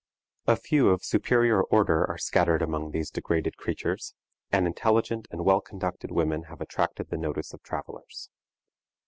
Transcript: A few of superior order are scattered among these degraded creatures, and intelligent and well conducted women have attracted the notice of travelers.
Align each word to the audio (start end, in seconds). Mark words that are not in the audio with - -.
A 0.47 0.55
few 0.55 0.89
of 0.89 1.03
superior 1.03 1.61
order 1.61 2.07
are 2.09 2.17
scattered 2.17 2.63
among 2.63 2.89
these 2.89 3.11
degraded 3.11 3.57
creatures, 3.57 4.15
and 4.51 4.65
intelligent 4.65 5.27
and 5.29 5.45
well 5.45 5.61
conducted 5.61 6.09
women 6.09 6.45
have 6.45 6.59
attracted 6.59 7.11
the 7.11 7.17
notice 7.19 7.53
of 7.53 7.61
travelers. 7.61 8.27